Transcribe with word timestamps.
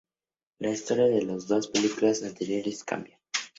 La 0.57 0.71
historia 0.71 1.05
de 1.05 1.21
las 1.21 1.45
dos 1.47 1.67
películas 1.67 2.23
anteriores 2.23 2.83
cambia. 2.83 3.19